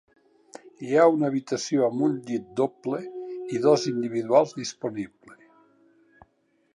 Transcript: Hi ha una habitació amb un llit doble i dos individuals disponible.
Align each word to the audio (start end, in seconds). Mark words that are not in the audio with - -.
Hi 0.85 0.95
ha 0.99 1.03
una 1.15 1.27
habitació 1.31 1.83
amb 1.87 2.05
un 2.07 2.15
llit 2.29 2.47
doble 2.61 3.01
i 3.57 3.61
dos 3.67 3.85
individuals 3.91 4.55
disponible. 4.63 5.37